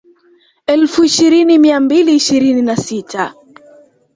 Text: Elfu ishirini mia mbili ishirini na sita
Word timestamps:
Elfu 0.65 1.03
ishirini 1.03 1.57
mia 1.59 1.79
mbili 1.79 2.15
ishirini 2.15 2.61
na 2.61 2.75
sita 2.77 3.33